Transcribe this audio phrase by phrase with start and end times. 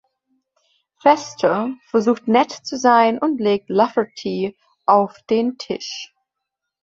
[1.03, 6.11] Fester versucht nett zu sein und legt Lafferty auf den Tisch.